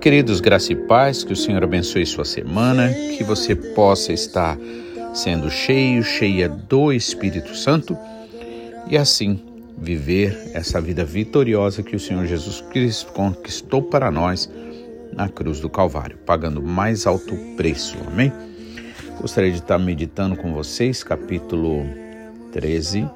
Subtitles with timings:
[0.00, 4.58] Queridos, graça e paz, que o Senhor abençoe sua semana, que você possa estar
[5.14, 7.96] sendo cheio, cheia do Espírito Santo
[8.88, 9.40] e assim
[9.76, 14.50] viver essa vida vitoriosa que o Senhor Jesus Cristo conquistou para nós
[15.12, 17.96] na cruz do Calvário, pagando mais alto preço.
[18.06, 18.32] Amém?
[19.20, 21.84] Gostaria de estar meditando com vocês, capítulo
[22.52, 23.08] 13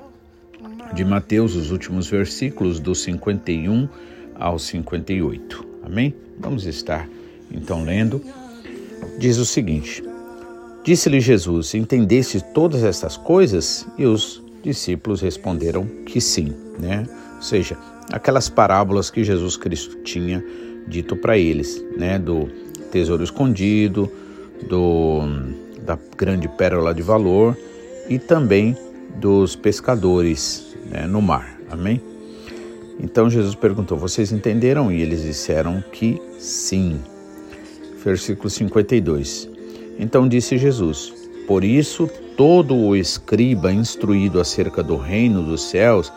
[0.93, 3.89] de Mateus, os últimos versículos do 51
[4.35, 5.70] ao 58.
[5.83, 6.15] Amém?
[6.39, 7.09] Vamos estar
[7.51, 8.21] então lendo.
[9.19, 10.03] Diz o seguinte:
[10.85, 13.87] Disse-lhe Jesus: Entendeste todas estas coisas?
[13.99, 17.07] E os discípulos responderam que sim, né?
[17.37, 17.77] Ou seja,
[18.13, 20.45] aquelas parábolas que Jesus Cristo tinha
[20.87, 22.49] dito para eles, né, do
[22.91, 24.11] tesouro escondido,
[24.69, 25.21] do
[25.85, 27.57] da grande pérola de valor
[28.09, 28.77] e também
[29.17, 31.59] dos pescadores né, no mar.
[31.71, 32.01] Amém?
[32.99, 34.91] Então Jesus perguntou: Vocês entenderam?
[34.91, 37.01] E eles disseram que sim.
[38.05, 39.49] Versículo 52.
[39.99, 41.13] Então disse Jesus:
[41.47, 46.13] Por isso, todo o escriba instruído acerca do reino dos céus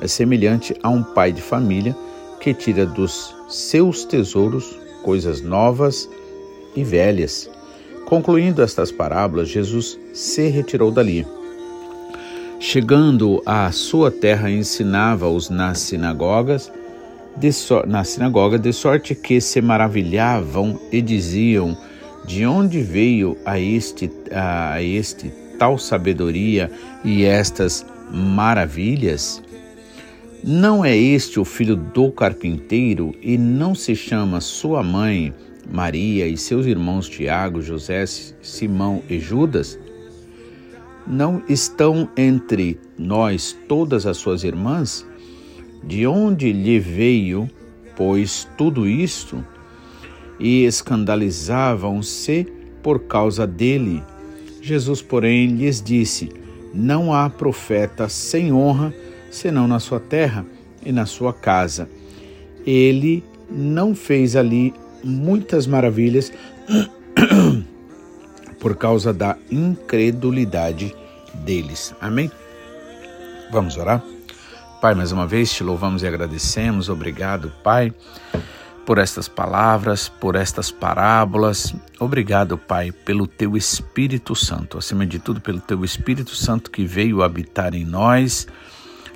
[0.00, 1.96] é semelhante a um pai de família
[2.40, 6.08] que tira dos seus tesouros coisas novas
[6.74, 7.48] e velhas.
[8.06, 11.26] Concluindo estas parábolas, Jesus se retirou dali.
[12.66, 16.72] Chegando à sua terra, ensinava-os nas sinagogas,
[17.52, 21.76] so, na sinagoga, de sorte que se maravilhavam e diziam:
[22.26, 26.70] De onde veio a este, a este tal sabedoria
[27.04, 29.42] e estas maravilhas?
[30.42, 35.34] Não é este o filho do carpinteiro e não se chama sua mãe
[35.70, 38.06] Maria e seus irmãos Tiago, José,
[38.40, 39.78] Simão e Judas?
[41.06, 45.06] Não estão entre nós todas as suas irmãs?
[45.82, 47.48] De onde lhe veio,
[47.94, 49.44] pois, tudo isto?
[50.40, 52.46] E escandalizavam-se
[52.82, 54.02] por causa dele.
[54.62, 56.32] Jesus, porém, lhes disse:
[56.72, 58.94] Não há profeta sem honra
[59.30, 60.46] senão na sua terra
[60.84, 61.88] e na sua casa.
[62.66, 64.72] Ele não fez ali
[65.02, 66.32] muitas maravilhas
[68.64, 70.96] por causa da incredulidade
[71.34, 71.94] deles.
[72.00, 72.32] Amém?
[73.52, 74.02] Vamos orar?
[74.80, 76.88] Pai, mais uma vez te louvamos e agradecemos.
[76.88, 77.92] Obrigado, Pai,
[78.86, 81.74] por estas palavras, por estas parábolas.
[82.00, 87.22] Obrigado, Pai, pelo teu Espírito Santo, acima de tudo, pelo teu Espírito Santo que veio
[87.22, 88.48] habitar em nós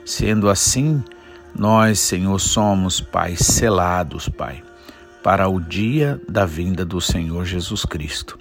[0.04, 1.02] Sendo assim,
[1.54, 4.62] nós, Senhor, somos, Pai, selados, Pai,
[5.22, 8.38] para o dia da vinda do Senhor Jesus Cristo.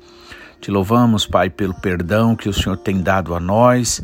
[0.59, 4.01] Te louvamos, Pai, pelo perdão que o Senhor tem dado a nós,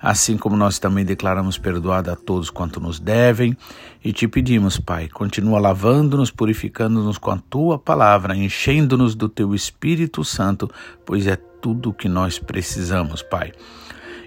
[0.00, 3.56] assim como nós também declaramos perdoado a todos quanto nos devem,
[4.04, 10.24] e te pedimos, Pai, continua lavando-nos, purificando-nos com a tua palavra, enchendo-nos do teu Espírito
[10.24, 10.70] Santo,
[11.04, 13.52] pois é tudo o que nós precisamos, Pai.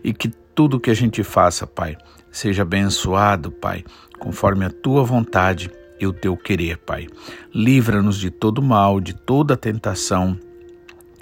[0.04, 1.98] E que tudo que a gente faça, Pai,
[2.32, 3.84] Seja abençoado, Pai,
[4.20, 7.08] conforme a tua vontade e o teu querer, Pai.
[7.54, 10.38] Livra-nos de todo mal, de toda tentação.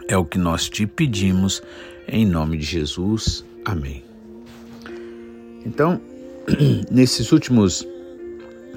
[0.07, 1.61] É o que nós te pedimos,
[2.07, 3.43] em nome de Jesus.
[3.65, 4.01] Amém.
[5.65, 5.99] Então,
[6.89, 7.85] nesses últimos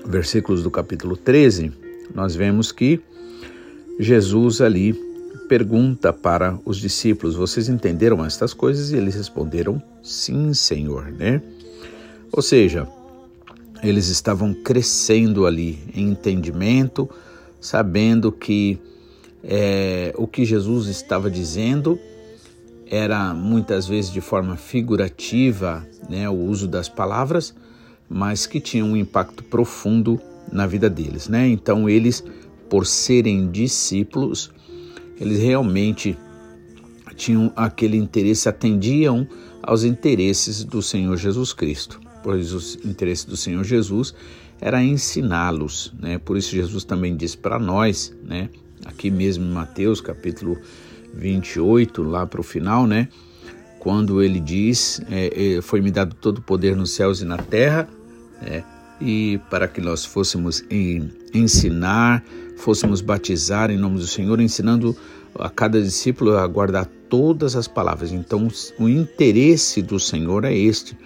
[0.05, 1.73] versículos do capítulo 13,
[2.13, 3.01] nós vemos que
[4.01, 4.93] Jesus ali
[5.49, 8.91] pergunta para os discípulos: Vocês entenderam estas coisas?
[8.91, 11.41] E eles responderam: Sim, Senhor, né?
[12.33, 12.89] Ou seja,
[13.85, 17.09] eles estavam crescendo ali em entendimento,
[17.61, 18.81] sabendo que
[19.43, 21.99] é, o que Jesus estava dizendo
[22.87, 27.55] era muitas vezes de forma figurativa, né, o uso das palavras,
[28.09, 30.21] mas que tinha um impacto profundo
[30.51, 31.47] na vida deles, né?
[31.47, 32.25] Então eles,
[32.69, 34.51] por serem discípulos,
[35.21, 36.19] eles realmente
[37.15, 39.29] tinham aquele interesse, atendiam
[39.63, 44.15] aos interesses do Senhor Jesus Cristo pois o interesse do Senhor Jesus
[44.61, 46.19] era ensiná-los, né?
[46.19, 48.51] Por isso Jesus também diz para nós, né?
[48.85, 50.59] Aqui mesmo em Mateus capítulo
[51.15, 53.09] 28, lá para o final, né?
[53.79, 57.89] Quando ele diz, é, é, foi-me dado todo o poder nos céus e na terra,
[58.43, 58.65] né?
[59.01, 62.23] E para que nós fôssemos em, ensinar,
[62.57, 64.95] fôssemos batizar em nome do Senhor, ensinando
[65.39, 68.13] a cada discípulo a guardar todas as palavras.
[68.13, 68.49] Então,
[68.79, 70.97] o interesse do Senhor é este,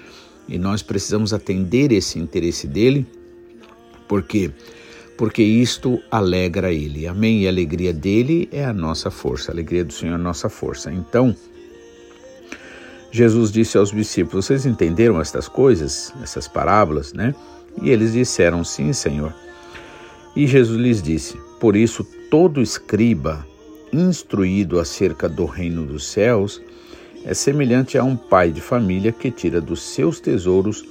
[0.48, 3.06] e nós precisamos atender esse interesse dele,
[4.08, 4.50] porque
[5.16, 7.06] porque isto alegra ele.
[7.06, 7.42] Amém?
[7.42, 10.48] E a alegria dele é a nossa força, a alegria do Senhor é a nossa
[10.48, 10.92] força.
[10.92, 11.34] Então,
[13.10, 17.34] Jesus disse aos discípulos: Vocês entenderam estas coisas, essas parábolas, né?
[17.80, 19.32] E eles disseram: Sim, Senhor.
[20.34, 23.46] E Jesus lhes disse: Por isso, todo escriba
[23.92, 26.60] instruído acerca do reino dos céus
[27.24, 30.84] é semelhante a um pai de família que tira dos seus tesouros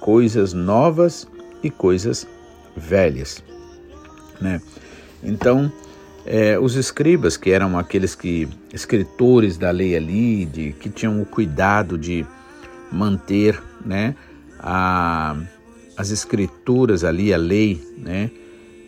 [0.00, 1.26] coisas novas
[1.62, 2.26] e coisas
[2.76, 3.42] velhas,
[4.42, 4.60] né?
[5.22, 5.72] Então,
[6.24, 11.26] é, os escribas, que eram aqueles que escritores da lei ali, de, que tinham o
[11.26, 12.26] cuidado de
[12.90, 14.14] manter, né,
[14.58, 15.36] a,
[15.96, 18.30] as escrituras ali, a lei, né,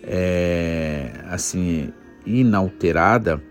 [0.02, 1.92] é, assim
[2.26, 3.42] inalterada,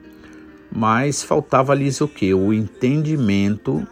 [0.71, 2.33] mas faltava-lhes o que?
[2.33, 3.85] O entendimento,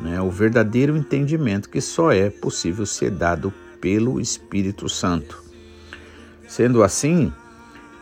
[0.00, 5.44] né, o verdadeiro entendimento que só é possível ser dado pelo Espírito Santo.
[6.48, 7.32] Sendo assim,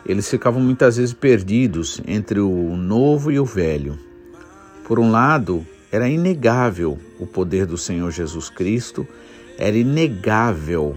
[0.07, 3.99] eles ficavam muitas vezes perdidos entre o novo e o velho.
[4.87, 9.07] Por um lado, era inegável o poder do Senhor Jesus Cristo,
[9.57, 10.97] era inegável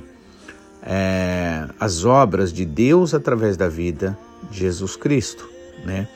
[0.82, 4.18] é, as obras de Deus através da vida
[4.50, 5.50] de Jesus Cristo,
[5.86, 6.08] né?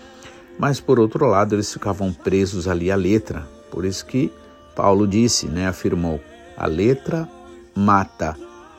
[0.58, 3.48] Mas por outro lado, eles ficavam presos ali à letra.
[3.72, 4.32] Por isso que
[4.76, 6.20] Paulo disse, né, afirmou:
[6.58, 7.28] a letra
[7.76, 8.38] mata,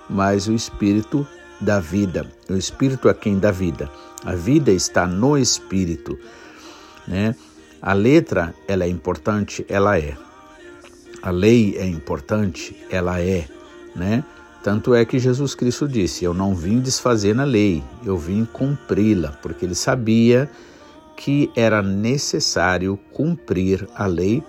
[0.09, 1.27] mas o espírito
[1.63, 2.27] da vida.
[2.49, 3.91] O Espírito é quem dá vida.
[4.25, 6.19] A vida está no Espírito,
[7.07, 7.35] né?
[7.81, 10.17] A letra, ela é importante, ela é.
[11.23, 13.49] A lei é importante, ela é,
[13.95, 14.25] né?
[14.63, 19.33] Tanto é que Jesus Cristo disse: Eu não vim desfazer na lei, eu vim cumpri-la,
[19.43, 20.49] porque ele sabia
[21.17, 24.43] que era necessário cumprir a lei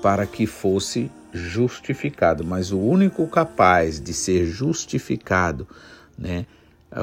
[0.00, 2.44] para que fosse justificado.
[2.44, 5.66] Mas o único capaz de ser justificado,
[6.16, 6.46] né,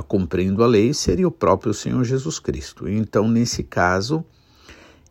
[0.07, 2.87] cumprindo a lei seria o próprio Senhor Jesus Cristo.
[2.87, 4.23] Então, nesse caso,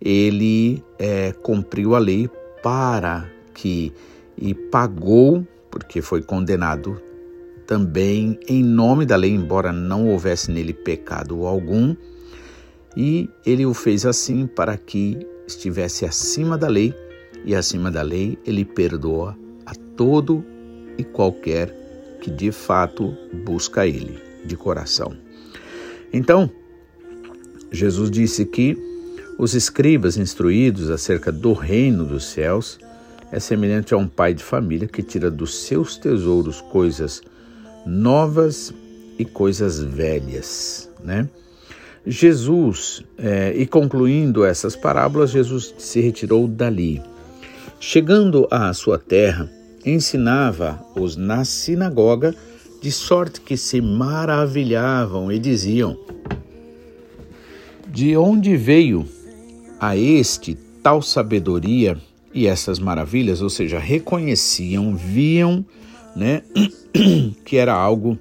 [0.00, 2.28] ele é, cumpriu a lei
[2.62, 3.92] para que
[4.36, 7.00] e pagou, porque foi condenado
[7.66, 11.94] também em nome da lei, embora não houvesse nele pecado algum,
[12.96, 16.94] e ele o fez assim para que estivesse acima da lei,
[17.44, 19.36] e acima da lei ele perdoa
[19.66, 20.44] a todo
[20.98, 21.72] e qualquer
[22.20, 25.16] que de fato busca ele de coração.
[26.12, 26.50] Então,
[27.70, 28.76] Jesus disse que
[29.38, 32.78] os escribas instruídos acerca do reino dos céus
[33.30, 37.22] é semelhante a um pai de família que tira dos seus tesouros coisas
[37.86, 38.72] novas
[39.18, 41.28] e coisas velhas, né?
[42.04, 47.00] Jesus, é, e concluindo essas parábolas, Jesus se retirou dali.
[47.78, 49.48] Chegando à sua terra,
[49.84, 52.34] ensinava-os na sinagoga
[52.82, 55.96] de sorte que se maravilhavam e diziam:
[57.86, 59.06] De onde veio
[59.80, 61.96] a este tal sabedoria
[62.34, 63.40] e essas maravilhas?
[63.40, 65.64] Ou seja, reconheciam, viam,
[66.16, 66.42] né,
[67.46, 68.18] que era algo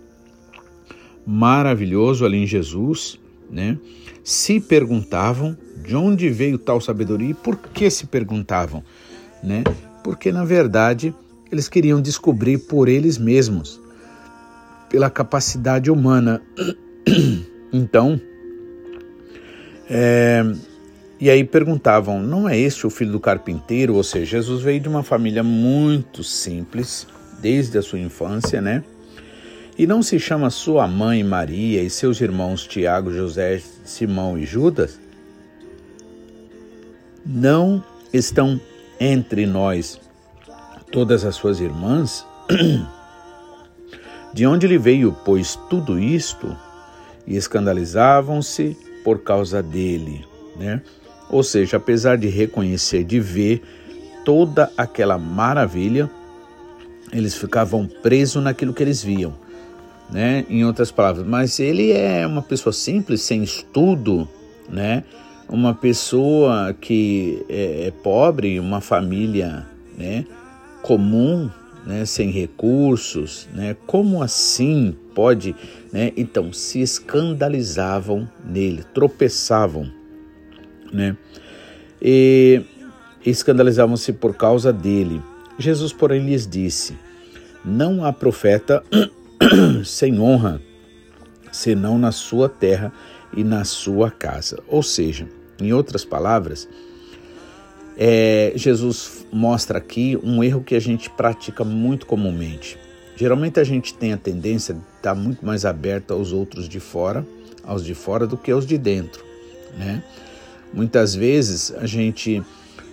[1.26, 3.20] maravilhoso ali em Jesus,
[3.50, 3.80] né?
[4.24, 8.84] Se perguntavam de onde veio tal sabedoria e por que se perguntavam,
[9.44, 9.64] né?
[10.04, 11.14] Porque na verdade
[11.52, 13.81] eles queriam descobrir por eles mesmos
[14.92, 16.42] pela capacidade humana.
[17.74, 18.20] Então,
[19.90, 20.44] é,
[21.18, 23.96] e aí perguntavam: não é este o filho do carpinteiro?
[23.96, 27.08] Ou seja, Jesus veio de uma família muito simples,
[27.42, 28.84] desde a sua infância, né?
[29.78, 35.00] E não se chama sua mãe Maria e seus irmãos Tiago, José, Simão e Judas?
[37.26, 37.82] Não
[38.12, 38.60] estão
[39.00, 39.98] entre nós
[40.92, 42.26] todas as suas irmãs?
[44.34, 46.56] De onde lhe veio, pois, tudo isto?
[47.28, 50.26] E escandalizavam-se por causa dele,
[50.58, 50.82] né?
[51.30, 53.62] Ou seja, apesar de reconhecer, de ver
[54.24, 56.10] toda aquela maravilha,
[57.12, 59.34] eles ficavam presos naquilo que eles viam,
[60.10, 60.46] né?
[60.50, 64.28] Em outras palavras, mas ele é uma pessoa simples, sem estudo,
[64.70, 65.04] né?
[65.50, 70.26] Uma pessoa que é, é pobre, uma família, né?
[70.82, 71.50] Comum,
[71.86, 73.76] né, sem recursos, né?
[73.88, 75.56] Como assim pode,
[75.92, 76.12] né?
[76.16, 79.92] Então se escandalizavam nele, tropeçavam,
[80.92, 81.18] né?
[82.02, 82.62] E
[83.26, 85.22] escandalizavam-se por causa dele.
[85.58, 86.98] Jesus, porém, lhes disse:
[87.64, 88.84] Não há profeta
[89.86, 90.62] sem honra,
[91.52, 92.92] senão na sua terra
[93.36, 94.60] e na sua casa.
[94.68, 95.28] Ou seja,
[95.60, 96.68] em outras palavras,
[98.04, 102.76] é, Jesus mostra aqui um erro que a gente pratica muito comumente.
[103.16, 107.24] Geralmente a gente tem a tendência de estar muito mais aberto aos outros de fora,
[107.64, 109.24] aos de fora, do que aos de dentro.
[109.78, 110.04] Né?
[110.74, 112.42] Muitas vezes a gente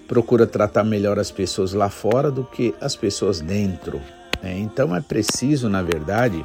[0.06, 4.02] procura tratar melhor as pessoas lá fora do que as pessoas dentro.
[4.42, 4.58] Né?
[4.58, 6.44] Então é preciso, na verdade,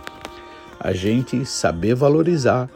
[0.80, 2.70] a gente saber valorizar.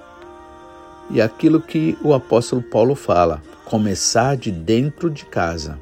[1.10, 5.78] E aquilo que o apóstolo Paulo fala, começar de dentro de casa,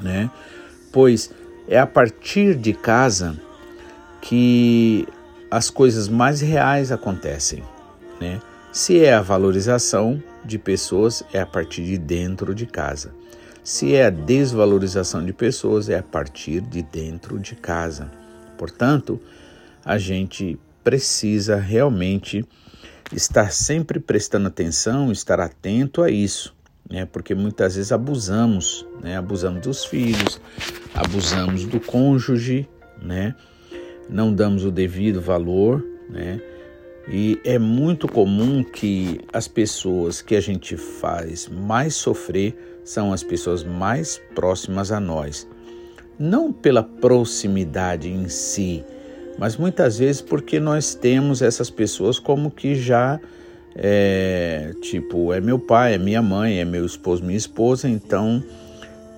[0.00, 0.30] né?
[0.92, 1.30] Pois
[1.68, 3.38] é a partir de casa
[4.20, 5.06] que
[5.50, 7.62] as coisas mais reais acontecem,
[8.20, 8.40] né?
[8.72, 13.14] Se é a valorização de pessoas, é a partir de dentro de casa.
[13.62, 18.10] Se é a desvalorização de pessoas, é a partir de dentro de casa.
[18.58, 19.20] Portanto,
[19.84, 22.44] a gente precisa realmente
[23.12, 26.53] estar sempre prestando atenção, estar atento a isso,
[26.88, 27.06] né?
[27.06, 29.16] Porque muitas vezes abusamos, né?
[29.16, 30.40] Abusamos dos filhos,
[30.94, 32.68] abusamos do cônjuge,
[33.00, 33.34] né?
[34.08, 36.40] Não damos o devido valor, né?
[37.08, 43.22] E é muito comum que as pessoas que a gente faz mais sofrer são as
[43.22, 45.46] pessoas mais próximas a nós.
[46.18, 48.84] Não pela proximidade em si,
[49.38, 53.20] mas muitas vezes porque nós temos essas pessoas como que já
[53.76, 58.42] é, tipo, é meu pai, é minha mãe, é meu esposo, minha esposa, então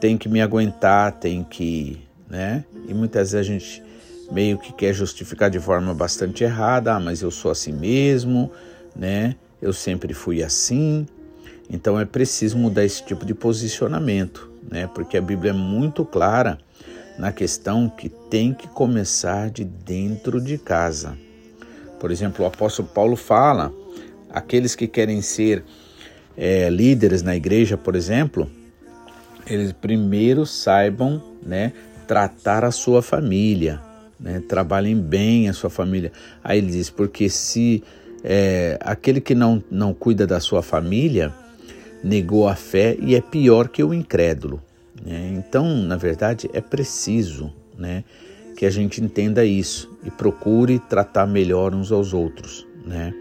[0.01, 2.65] tem que me aguentar, tem que, né?
[2.89, 3.83] E muitas vezes a gente
[4.31, 8.51] meio que quer justificar de forma bastante errada, ah, mas eu sou assim mesmo,
[8.95, 9.37] né?
[9.61, 11.07] Eu sempre fui assim.
[11.69, 14.89] Então é preciso mudar esse tipo de posicionamento, né?
[14.95, 16.59] Porque a Bíblia é muito clara
[17.19, 21.17] na questão que tem que começar de dentro de casa.
[21.99, 23.73] Por exemplo, o apóstolo Paulo fala:
[24.37, 25.64] aqueles que querem ser
[26.37, 28.50] é, líderes na igreja, por exemplo,
[29.47, 31.73] eles primeiro saibam, né,
[32.07, 33.81] tratar a sua família,
[34.21, 34.43] né?
[34.47, 36.12] trabalhem bem a sua família.
[36.45, 37.83] Aí ele diz: porque se
[38.23, 41.33] é, aquele que não, não cuida da sua família
[42.05, 44.62] negou a fé e é pior que o incrédulo.
[45.02, 45.33] Né?
[45.35, 48.05] Então, na verdade, é preciso né,
[48.57, 52.66] que a gente entenda isso e procure tratar melhor uns aos outros.
[52.87, 53.14] Né?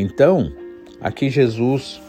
[0.00, 0.52] Então,
[1.00, 2.00] aqui Jesus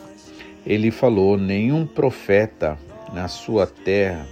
[0.64, 2.78] ele falou: nenhum profeta
[3.12, 4.28] na sua terra,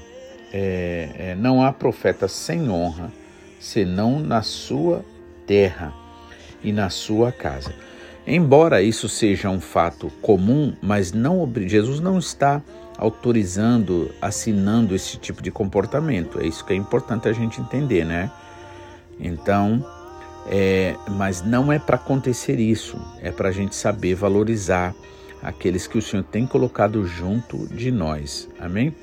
[0.54, 3.12] é, é, não há profeta sem honra
[3.60, 5.04] senão na sua
[5.48, 5.92] terra
[6.64, 7.74] e na sua casa.
[8.28, 12.62] Embora isso seja um fato comum, mas não Jesus não está
[12.96, 16.40] autorizando, assinando esse tipo de comportamento.
[16.40, 18.30] É isso que é importante a gente entender, né?
[19.20, 19.84] Então,
[20.50, 23.00] é, mas não é para acontecer isso.
[23.22, 24.96] É para a gente saber valorizar
[25.42, 28.50] aqueles que o Senhor tem colocado junto de nós.
[28.60, 28.96] Amém?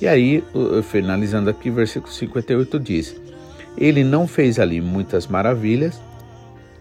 [0.00, 0.42] E aí,
[0.82, 3.14] finalizando aqui, versículo 58 diz:
[3.76, 6.00] ele não fez ali muitas maravilhas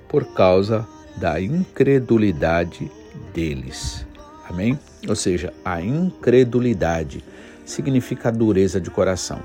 [0.08, 0.86] por causa
[1.16, 2.92] da incredulidade
[3.34, 4.06] deles.
[4.50, 4.78] Amém?
[5.08, 7.24] Ou seja, a incredulidade
[7.66, 9.40] significa a dureza de coração.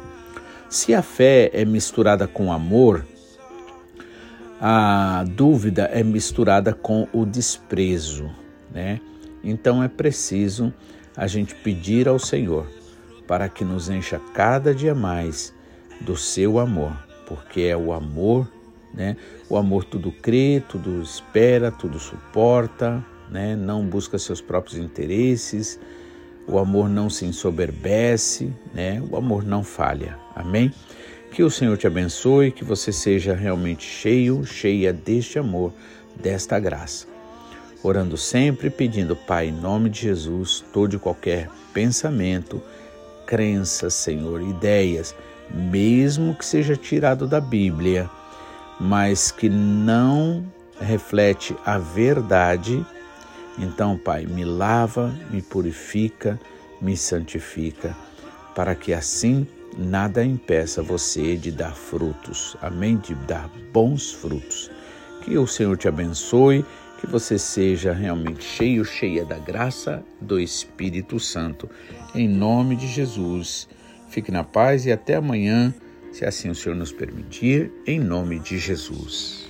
[0.68, 3.06] Se a fé é misturada com amor,
[4.60, 8.30] a dúvida é misturada com o desprezo,
[8.72, 9.00] né?
[9.42, 10.72] Então é preciso
[11.16, 12.66] a gente pedir ao Senhor
[13.26, 15.52] para que nos encha cada dia mais
[16.00, 18.48] do seu amor porque é o amor,
[18.94, 19.16] né?
[19.50, 23.54] O amor tudo crê, tudo espera, tudo suporta, né?
[23.54, 25.78] Não busca seus próprios interesses.
[26.46, 29.02] O amor não se ensoberbece, né?
[29.10, 30.16] O amor não falha.
[30.34, 30.72] Amém?
[31.36, 35.70] Que o Senhor te abençoe, que você seja realmente cheio, cheia deste amor,
[36.18, 37.06] desta graça.
[37.82, 42.62] Orando sempre, pedindo, Pai, em nome de Jesus, todo e qualquer pensamento,
[43.26, 45.14] crença, Senhor, ideias,
[45.50, 48.08] mesmo que seja tirado da Bíblia,
[48.80, 50.42] mas que não
[50.80, 52.82] reflete a verdade,
[53.58, 56.40] então, Pai, me lava, me purifica,
[56.80, 57.94] me santifica,
[58.54, 62.96] para que assim nada impeça você de dar frutos, amém?
[62.96, 64.70] De dar bons frutos.
[65.22, 66.64] Que o Senhor te abençoe,
[67.00, 71.68] que você seja realmente cheio, cheia da graça do Espírito Santo.
[72.14, 73.68] Em nome de Jesus.
[74.08, 75.74] Fique na paz e até amanhã,
[76.12, 79.46] se assim o Senhor nos permitir, em nome de Jesus.